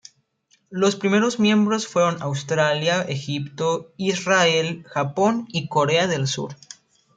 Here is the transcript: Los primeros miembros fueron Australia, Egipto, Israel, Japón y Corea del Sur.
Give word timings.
Los 0.71 0.95
primeros 0.95 1.37
miembros 1.39 1.85
fueron 1.87 2.23
Australia, 2.23 3.03
Egipto, 3.03 3.93
Israel, 3.97 4.83
Japón 4.87 5.45
y 5.51 5.67
Corea 5.67 6.07
del 6.07 6.25
Sur. 6.25 6.55